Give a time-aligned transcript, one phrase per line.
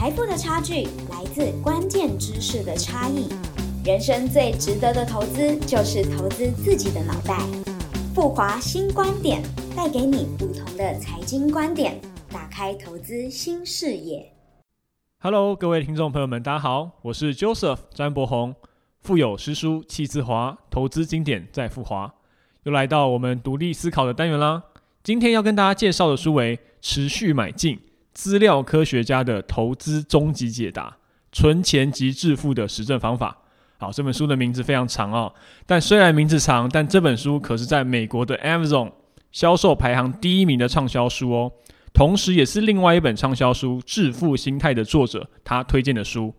[0.00, 3.28] 财富的差距来自关键知识的差异。
[3.84, 7.38] 人生最值得的投资就是投资自己的脑袋。
[8.14, 9.42] 富华新观点
[9.76, 12.00] 带给你不同的财经观点，
[12.30, 14.32] 打开投资新视野。
[15.18, 18.54] Hello，各位听众朋友们，大家好，我是 Joseph 詹伯宏。
[19.02, 22.14] 富有诗书气自华，投资经典在富华。
[22.62, 24.62] 又来到我们独立思考的单元啦。
[25.02, 27.78] 今天要跟大家介绍的书为《持续买进：
[28.20, 30.94] 资料科学家的投资终极解答——
[31.32, 33.38] 存钱及致富的实证方法》。
[33.80, 35.32] 好，这本书的名字非常长哦，
[35.64, 38.92] 但虽然名字长，但这本书可是在美国的 Amazon
[39.32, 41.50] 销售排行第一名的畅销书哦，
[41.94, 46.34] 同时也是另外一本畅销书《致富心态》的作者他推荐的书。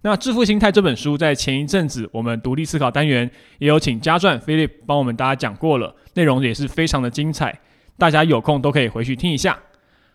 [0.00, 7.60] 那《致富心态》这本书在前一阵子我们独立思考单元也有请家传 Philip 帮我们大家讲过了，内容也是非常的精彩。
[7.98, 9.58] 大家有空都可以回去听一下。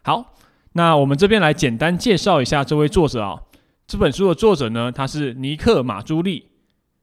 [0.01, 0.33] 好，
[0.73, 3.39] 那我们这边来简单介绍一下这位作者啊。
[3.85, 6.47] 这本书的作者呢，他是尼克马朱利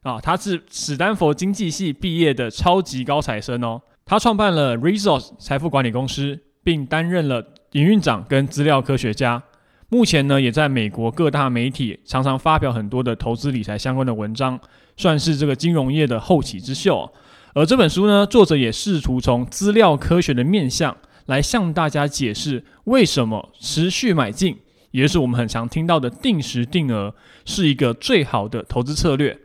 [0.03, 3.81] 啊，他是史丹佛经济系毕业的超级高材生哦。
[4.05, 9.43] 他创办了 Resource 财富管理公司，并担任了营运长跟资料科学家。
[9.89, 14.59] 目前呢，也在美国各大媒体常常发表很多的投资理财相关的文章，
[14.97, 17.09] 算是这个金融业的后起之秀。
[17.55, 20.97] 而这本书呢，作者也试图从资料科学的面向
[21.31, 24.59] 来向大家解释，为什么持续买进，
[24.91, 27.15] 也就是我们很常听到的定时定额，
[27.45, 29.39] 是一个最好的投资策略。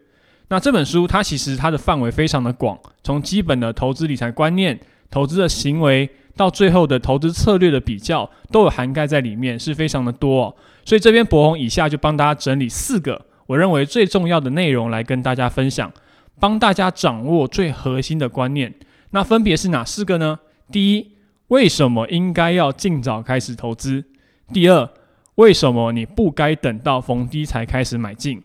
[0.48, 4.80] 那这本书它其实它的范围非常的广，从基本的投资理财观念、
[5.12, 10.56] 投资的行为，到最后的投资策略的比较，都有涵盖在里面，是非常的多。
[10.84, 15.92] 所以这边博宏以下就帮大家整理四个我认为最重要的内容来跟大家分享。
[16.38, 18.74] 帮大家掌握最核心的观念，
[19.12, 20.38] 那分别是哪四个呢？
[20.70, 21.12] 第一，
[21.48, 24.06] 为什么应该要尽早开始投资？
[24.52, 24.90] 第二，
[25.36, 28.42] 为什么你不该等到逢低才开始买进？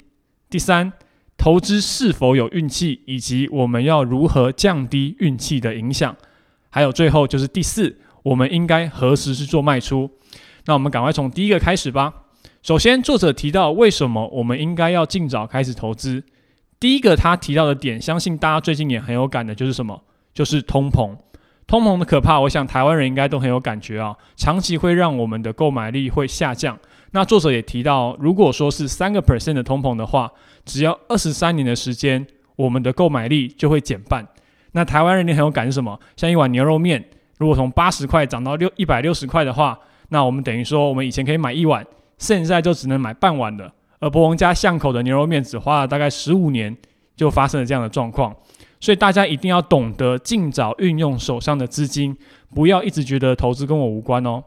[0.50, 0.92] 第三，
[1.38, 6.14] 投资是否有运气，以及我们要如何降低运气的影响？
[6.68, 10.10] 还有最后就是第四，我们应该何时去做卖出？
[10.66, 12.12] 那我们赶快从第一个开始吧。
[12.62, 16.22] 首先，作者提到为什么我们应该要尽早开始投资。
[16.78, 20.02] 第一个他提到的点，相信大家最近也很有感的，就是什么？
[20.34, 21.16] 就是通膨。
[21.70, 24.12] 通膨的可怕，我想台湾人应该都很有感觉啊。
[24.34, 26.76] 长期会让我们的购买力会下降。
[27.12, 30.28] 那作者也提到，如果说是三个 percent 的通膨的话，
[30.64, 32.26] 只要二十三年的时间，
[32.56, 34.26] 我们的购买力就会减半。
[34.72, 35.96] 那台湾人你很有感什么？
[36.16, 37.08] 像一碗牛肉面，
[37.38, 41.86] 如果从八十块涨到六一百六十块的话，那我们等于说，我们以前可以买一碗，
[42.18, 43.72] 现在就只能买半碗的。
[44.00, 46.76] 而博王家巷口的牛肉面只花了大概十五年，
[47.14, 48.34] 就发生了这样的状况，
[48.80, 52.16] 所以大家一定要懂得尽早运用手上的资金，
[52.54, 54.42] 不要一直觉得投资跟我无关哦。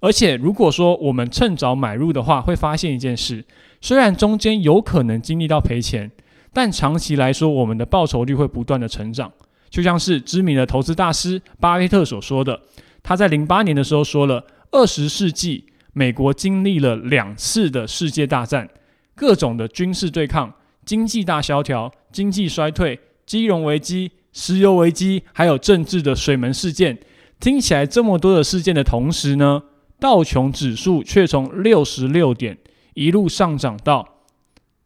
[0.00, 3.44] 而且如果说我们趁早买入的话，会发现一件事：
[3.80, 6.10] 虽然中间有可能经历到赔钱，
[6.52, 9.32] 但长期来说，我们的报酬率会不断的成长。
[9.70, 12.60] 就像是知名的投资大师巴菲特所说的，
[13.02, 18.68] 他在零八年的时候说了，二十世纪美国经历了两次的世界大战。
[19.14, 26.98] 各种的军事对抗、经济大萧条、经济衰退、金融危机、石油危机，还有政治的水门事件，
[27.38, 29.62] 听起来这么多的事件的同时呢，
[30.00, 32.56] 道琼指数却从六十六点
[32.94, 34.24] 一路上涨到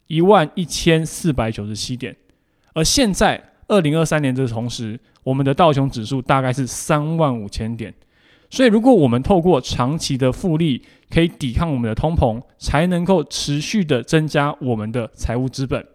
[0.08, 2.16] 一万一千四百九十七点，
[2.74, 7.94] 而现在二零二三年的同时，我们的道琼指数大概是三万五千点。
[8.50, 15.86] 所以，如果我们透过长期的复利，可以抵抗我们的通膨，才能够持续的增加我们的财务资本。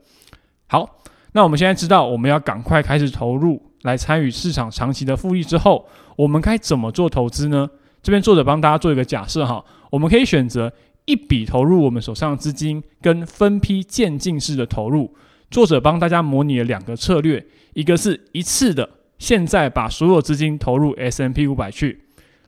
[0.65, 1.03] 好，
[1.37, 7.69] 那我们现在知道我们要赶快开始投入来参与市场长期的复利之后，我们该怎么做投资呢？
[8.01, 10.73] 这边作者帮大家做一个假设哈，我们可以选择
[11.05, 15.13] 一笔投入我们手上的资金，跟分批渐进式的投入。
[15.51, 17.45] 作者帮大家模拟了两个策略，
[17.75, 18.89] 一个是一次的，
[19.19, 22.01] 现在把所有资金投入 S M P 五百去。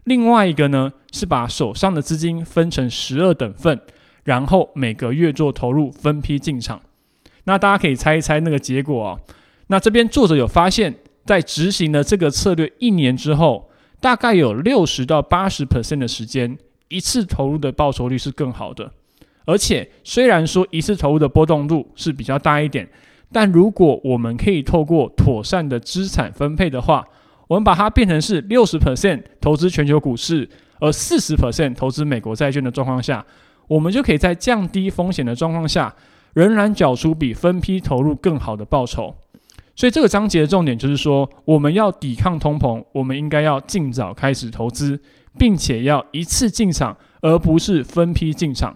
[0.06, 3.80] 另外一个呢，是把手上的资金分成十二等份，
[4.24, 6.82] 然后每个月做投入，分批进场。
[7.50, 9.18] 那大家可以猜一猜那个结果啊？
[9.68, 10.94] 那这边作者有发现，
[11.26, 16.56] 在执行了这个策略一年之后，大概有六十到八十 percent 的时间，
[16.90, 18.92] 一次投入的报酬率是更好的。
[19.46, 22.88] 而且虽然说一次投入的波动度是比较大一点，
[23.32, 27.04] 但如果我们可以透过妥善的资产分配的话，
[27.48, 30.48] 我们把它变成是六十 percent 投资全球股市，
[30.80, 33.26] 而四十 percent 投资美国债券的状况下，
[33.68, 35.92] 我们就可以在降低风险的状况下，
[36.40, 39.14] 仍然缴出比分批投入更好的报酬。
[39.76, 44.98] 所以这个章节的重点就是说，我们要抵抗通膨，我们应该要尽早开始投资，
[45.38, 48.74] 并且要一次进场，而不是分批进场。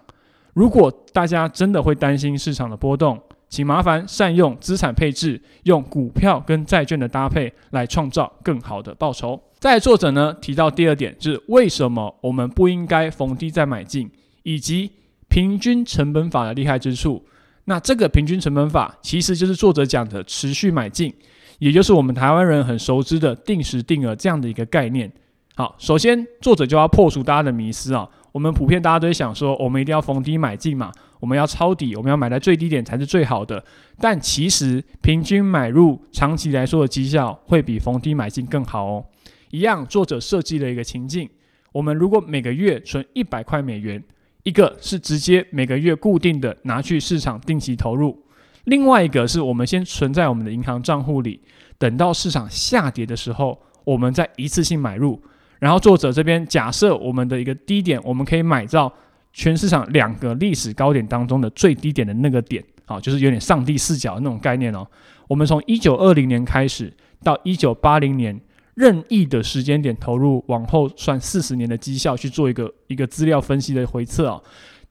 [0.54, 3.18] 如果大家真的会担心市场的波动，
[3.48, 9.42] 请麻烦善用资产配置，用股票跟债券的搭配来创造更好的报酬。
[9.58, 14.12] 在作者呢提到第二点，就是为什么我们不应该逢低再买进，
[14.44, 14.92] 以及
[15.30, 17.24] 平均成本法的厉害之处。
[17.66, 21.14] 那这个平均成本法其实就是作者讲的持续买进，
[21.60, 25.12] 也就是我们台湾人很熟知的定时定额这样的一个概念。
[25.56, 28.10] 好，首先作者就要破除大家的迷思啊。
[28.32, 33.64] 我们普遍大家都会想说，我们一定要逢低买进嘛，我们要抄底，我们要买在最低点才是最好的。
[34.00, 39.06] 但其实平均买入长期来说的绩效会比逢低买进更好哦。
[39.52, 41.30] 一样，作者设计了一个情境：
[41.72, 44.04] 我们如果每个月存一百块美元，
[44.44, 48.22] 一个是直接每个月固定的拿去市场定期投入，
[48.66, 51.40] 另外一个是我们先存在我们的银行账户里，
[51.78, 55.22] 等到市场下跌的时候，我们再一次性买入。
[55.60, 58.94] 然后作者这边假设我们的一个低点，我们可以买到
[59.32, 64.86] 全市场两个历史高点当中的最低点的那个点，好，就是有点上帝视角的那种概念哦。
[65.30, 66.92] 我们从一九二零年开始
[67.24, 68.38] 到一九八零年
[68.76, 74.42] 任意的时间点投入，往后算四十年的绩效去做一个一个资料分析的回测啊，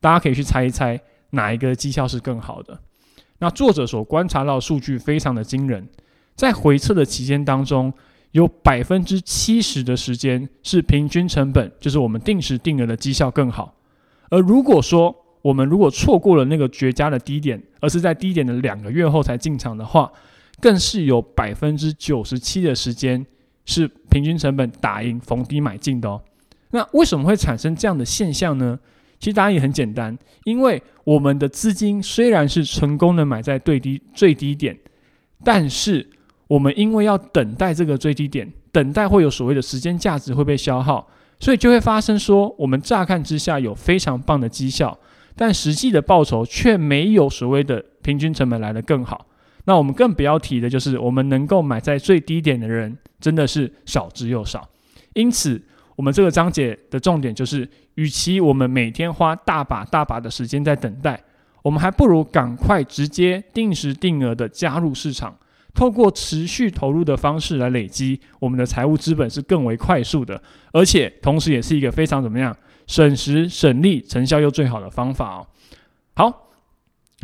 [0.01, 1.01] 大家可以去猜一猜
[1.31, 2.79] 哪一个绩效是更好的。
[3.39, 5.89] 那作者所观察到数据非常的惊人，
[6.35, 7.93] 在回测的期间当中。
[8.33, 13.75] 有百分之七十的时间是平均成本，就是我们定时定额的绩效更好。
[14.31, 20.11] 而如果说我们如果错过了那个绝佳的低点，而是在低点的两个月后才进场的话，
[20.63, 23.27] 更是有百分之九十七的时间
[23.65, 26.23] 是平均成本打赢逢低买进的哦。
[26.71, 28.79] 那为什么会产生这样的现象呢？
[29.19, 34.79] 其实答案也很简单，因为我们的资金虽然是成功的买在最低最低点，
[35.45, 36.09] 但是。
[36.49, 41.09] 我们因为要等待这个最低点，等待会有所谓的时间价值会被消耗，
[41.41, 44.99] 所以就会发生说，我们乍看之下有非常棒的绩效，
[45.35, 49.25] 但实际的报酬却没有所谓的平均成本来的更好。
[49.65, 54.69] 那我们更不要提的就是，我们能够买在最低点的人真的是少之又少。
[55.15, 55.63] 因此，
[55.97, 61.23] 我们这个章节的重点就是，与其我们每天花大把大把的时间在等待，
[61.63, 65.37] 我们还不如赶快直接定时定额的加入市场。
[65.75, 72.55] 透过持续投入的方式来累积我们的财务资本是更为快速的，而且同时也是一个非常怎么样
[72.87, 75.47] 省时省力、成效又最好的方法哦。
[76.15, 76.51] 好，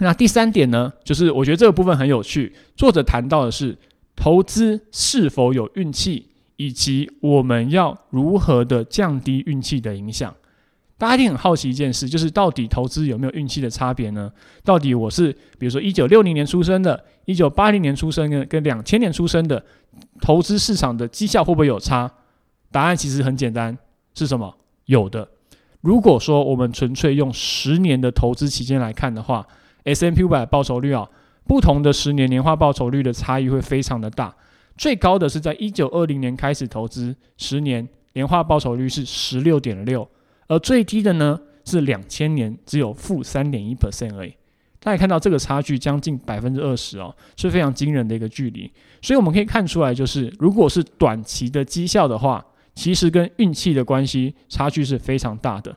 [0.01, 2.55] 那第三点呢，就是我觉得这个部分很有趣。
[2.77, 3.77] 作者谈到的是
[4.15, 10.35] 投资是否有运气，以及我们要如何的降低运气的影响。
[10.97, 14.33] 大家一定很好奇一件事，就是到底投资有没有运气的差别呢？
[14.65, 19.65] 到底我是比如说一九六零年出生的，一九八零年出生的，跟两千年出生的，
[20.21, 22.11] 投资市场的绩效会不会有差？
[22.73, 23.79] 答案其实很简单，
[24.15, 24.57] 是什么？
[24.87, 25.29] 有的。
[25.81, 29.47] 如果说我们纯粹用十年的投资期间来看的话
[29.95, 31.09] ，S M P 五百报酬率啊，
[31.47, 34.35] 不同的十年年化报酬率的差异会非常的大。
[34.77, 40.09] 最高的是在一九二零年开始投资，十年年化报酬率是十六点六。
[40.47, 44.33] 而最低的呢是两千年，只有负三点一 percent 而已。
[44.81, 48.71] 大家看到这个差距将近百分之二十哦，是非常惊人的一个距离。
[49.03, 52.45] 所以我们可以看出来，就是如果是短期的绩效的话，
[52.75, 55.77] 其实跟运气的关系差距是非常大的。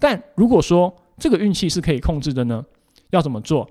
[0.00, 2.64] 但如果说这个运气是可以控制的呢，
[3.10, 3.68] 要怎么做？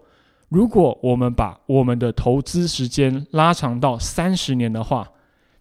[0.50, 5.08] 如果我们把我们的投资时间拉长到三十年的话，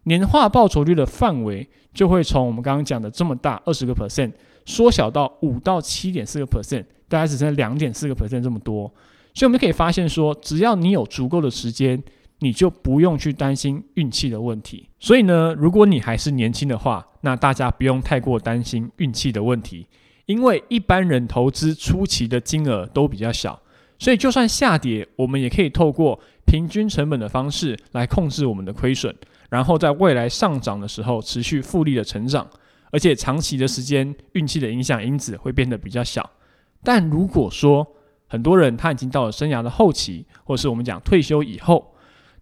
[0.05, 4.33] 年化报酬率的范围就会从我们刚刚讲的这么大二十个 percent。
[4.69, 8.93] 缩小到五到七点四个 percent，大概只剩两点四个 percent 这么多，
[9.33, 12.03] 所以我们可以发现说，只要你有足够的时间，
[12.41, 14.89] 你就不用去担心运气的问题。
[14.99, 19.87] 所以呢，如果你还是年轻的话，那大家不用太过担心运气的问题，
[20.27, 23.57] 因为一般人投资初期的金额都比较小，
[23.99, 29.15] 所以就算下跌，我们也可以透过平均成本的方式来控制我们的亏损，
[29.49, 32.47] 然后在未来上涨的时候持续复利的成长。
[32.93, 36.31] 而且长期的时间，运气的影响因子会变得比较小。
[36.85, 37.87] 但如果说
[38.29, 41.93] 很多人他已经到了生涯的后期，或是我们讲退休以后，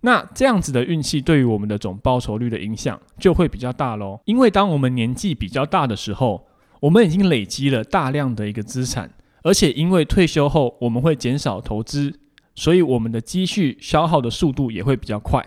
[0.03, 4.21] 那这样子的运气对于我们的总报酬率的影响就会比较大喽。
[4.27, 6.47] 因为当我们年纪比较大的时候，
[6.81, 9.11] 我们已经累积了大量的一个资产，
[9.45, 12.19] 而且因为退休后我们会减少投资，
[12.55, 15.45] 所以我们的积蓄消耗的速度也会比较快。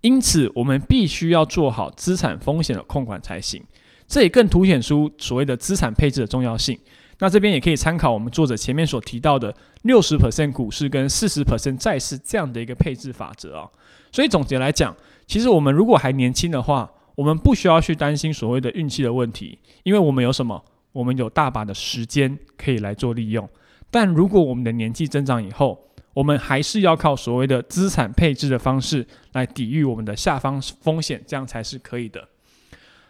[0.00, 3.62] 因此，我们必须要做好资产风险的控管才行。
[4.08, 6.76] 这也更凸显出所谓的资产配置的重要性。
[7.20, 13.68] 那这边也可以参考我们作者前面所提到的六十 percent 股市跟四十 percent 债市这样的一个配置法则啊。
[14.10, 14.96] 所以总结来讲，
[15.28, 20.64] 其实我们如果还年轻的话，我们不需要去担心所谓的运气的问题，因为我们有什么？
[20.92, 23.48] 我们有大把的时间可以来做利用。
[23.90, 32.28] 但如果我们的年纪增长以后，我们还是要靠所谓的资产配置的方式来抵御我们的下方风险，这样才是可以的。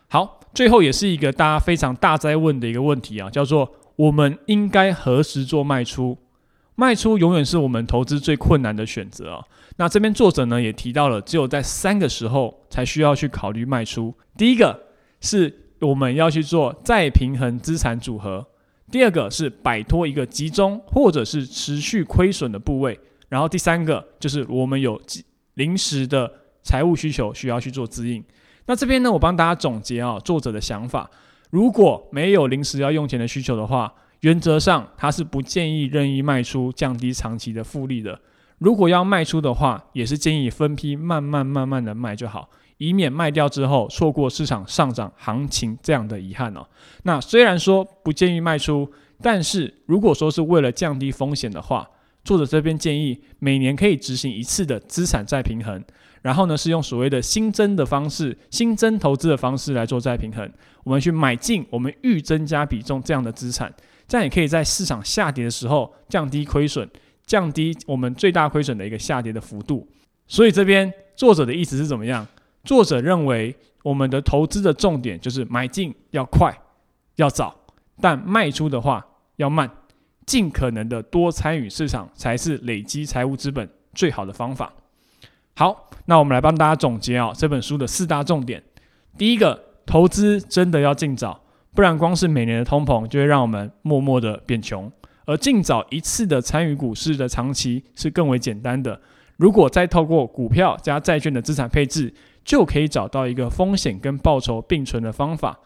[0.09, 6.19] 好，最后也是一个大家非常大在问的一个问题啊，叫做我们应该何时做卖出？
[6.75, 9.45] 卖出永远是我们投资最困难的选择啊。
[9.77, 14.15] 那这边作者呢也提到了，只有在三个时候才需要去考虑卖出。
[14.37, 14.79] 第一个
[15.21, 18.47] 是我们要去做再平衡资产组合。
[18.91, 25.01] 第二个是摆脱一个集中或者是持续亏损的部位，然后第三个就是我们有
[25.55, 26.31] 临时的
[26.63, 28.23] 财务需求需要去做资应。
[28.67, 31.09] 那这边呢，我帮大家总结啊，作者的想法：
[31.51, 38.21] 如果没有临时要用钱的需求的话，原则上他是不建议任意卖出，降低长期的复利的。
[38.59, 42.51] 如果要卖出的话，也是建议分批慢慢慢慢的卖就好。
[42.81, 46.67] 以免卖掉之后错过市场上涨行情这样的遗憾哦。
[47.03, 51.87] 那虽然说不建议卖出，但是如果说是为了降低风险的话，
[52.25, 55.85] 作者这边建议每年可以执行一次的资产再平衡，
[56.23, 60.51] 然后呢是用所谓的新增的方式、新增投资的方式来做再平衡。
[60.83, 63.71] 我们去买进我们预增加比重这样的资产，
[64.09, 66.89] 这样也可以在市场下跌的时候降低亏损，
[67.27, 69.87] 降低我们最大亏损的一个下跌的幅度。
[70.27, 72.27] 所以这边作者的意思是怎么样？
[72.65, 76.55] 作者认为，我们的投资的重点就是买进要快、
[77.17, 77.55] 要早，
[78.01, 79.71] 但卖出的话要慢，
[80.27, 84.73] 尽可能的多参与市场才是累积财务资本最好的方法。
[85.57, 88.63] 好，那我们来帮大家总结啊这本书的四大重点。
[89.19, 91.43] 第一个，投资真的要尽早，
[91.75, 94.91] 不然光是每年的通膨就会让我们默默的变穷，
[95.25, 99.01] 而尽早一次的参与股市的长期是更为简单的。
[99.37, 102.13] 如果再透过股票加债券的资产配置，
[102.45, 105.59] 就可以找到一个风险跟报酬并存的方法。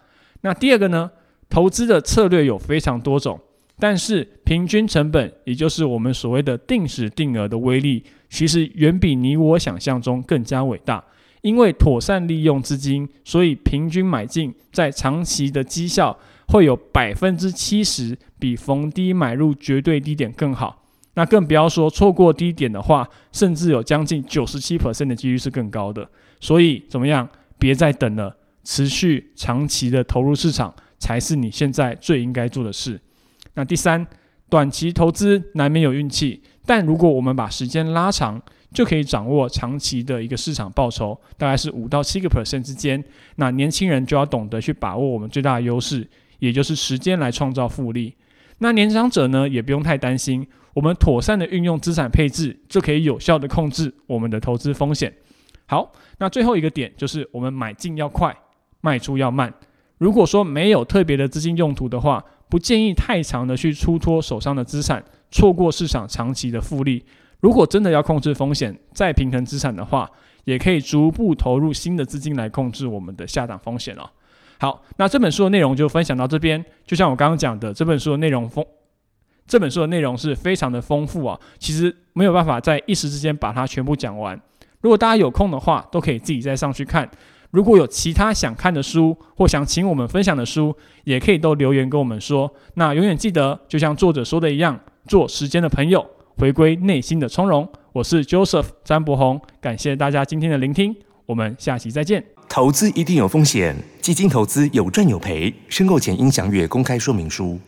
[0.43, 1.11] 那第二个呢？
[1.51, 3.39] 投资的策略有非常多种，
[3.79, 11.05] 但是平均成本，也就是我们所谓的定时定额的威力，其实远比你我想象中更加伟大。
[11.43, 20.83] 因为妥善利用资金，所以平均买进在长期的绩效会有百分之七十比逢低买入绝对低点更好。
[21.15, 26.09] 那更不要说错过低点的话，甚至有将近九十七 percent 的几率是更高的。
[26.41, 27.29] 所以怎么样？
[27.59, 33.01] 别再等了，持续长期的投入市场才是你现在最应该做的事。
[33.55, 34.07] 那第三，
[34.51, 43.03] 短期投资难免有运气，但如果我们把时间拉长，就可以掌握长期的一个市场报酬，大概是五到七个 percent 之间。
[43.37, 46.07] 那年轻人就要懂得去把握我们最大的优势，
[46.41, 48.15] 也就是时间来创造复利。
[48.59, 55.15] 那年长者呢，也不用太担心，我们妥善的运用资产配置，就可以有效的控制我们的投资风险。
[55.67, 58.37] 好，那最后一个点就是我们买进要快，
[58.81, 59.53] 卖出要慢。
[59.99, 67.05] 如果说没有特别的资金用途的话，不建议太长的去出脱手上的资产，错过市场长期的复利。
[67.41, 70.11] 如果真的要控制风险，再平衡资产的话，
[70.45, 74.09] 也可以逐步投入新的资金来控制我们的下档风险哦。
[74.59, 76.63] 好，那这本书的内容就分享到这边。
[76.87, 78.65] 就像我刚刚讲的，这本书的内容丰，
[79.47, 84.41] 这本书的内容是非常的丰富啊，其实没有办法在一时之间把它全部讲完。
[84.85, 87.11] 如果大家有空的话，都可以自己再上去看。
[87.51, 92.53] 如果有其他想看的书，或想请我们分享的书，也可以都留言跟我们说。
[92.75, 96.05] 那永远记得，就像作者说的一样，做时间的朋友，
[96.37, 97.67] 回归内心的从容。
[97.95, 102.23] 我是 Joseph 詹伯宏，感谢大家今天的聆听，我们下期再见。
[102.47, 107.59] 投资一定有风险，基金投资有赚有赔，申购前应详阅公开说明书。